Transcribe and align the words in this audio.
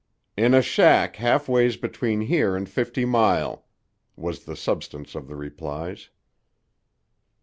"In 0.35 0.55
a 0.55 0.63
shack 0.63 1.17
half 1.17 1.47
ways 1.47 1.77
between 1.77 2.21
here 2.21 2.55
and 2.55 2.67
Fifty 2.67 3.05
Mile," 3.05 3.65
was 4.15 4.45
the 4.45 4.55
substance 4.55 5.13
of 5.13 5.27
the 5.27 5.35
replies. 5.35 6.09